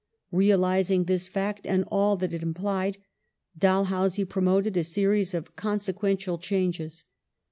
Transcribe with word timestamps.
^ 0.01 0.03
Realizing 0.31 1.03
this 1.03 1.27
fact 1.27 1.67
and 1.67 1.83
all 1.91 2.17
that 2.17 2.33
it 2.33 2.41
implied, 2.41 2.97
Dalhousie 3.55 4.25
promoted 4.25 4.75
a 4.75 4.83
series 4.83 5.35
of 5.35 5.55
consequential 5.55 6.39
changes. 6.39 7.03